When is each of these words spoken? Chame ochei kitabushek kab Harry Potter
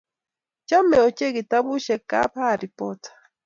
Chame 0.67 0.97
ochei 1.07 1.35
kitabushek 1.35 2.01
kab 2.11 2.31
Harry 2.41 2.69
Potter 2.77 3.13